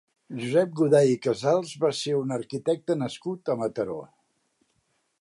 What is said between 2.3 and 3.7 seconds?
arquitecte nascut a